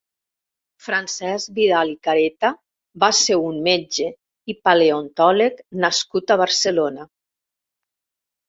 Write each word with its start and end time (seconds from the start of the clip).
Francesc 0.85 1.51
Vidal 1.57 1.91
i 1.91 1.93
Careta 2.07 2.49
va 3.03 3.11
ser 3.19 3.37
un 3.49 3.59
metge 3.69 4.07
i 4.53 4.57
paleontòleg 4.69 5.63
nascut 5.87 6.35
a 6.35 6.39
Barcelona. 6.45 7.07